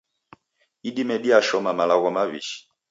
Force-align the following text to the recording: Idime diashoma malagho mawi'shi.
Idime 0.89 1.15
diashoma 1.25 1.77
malagho 1.79 2.09
mawi'shi. 2.15 2.57